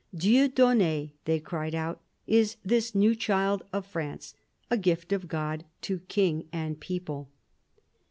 [0.15, 4.33] Dieu donne, they cried out, is this new child of France—
[4.71, 7.29] a gift of God to king and people.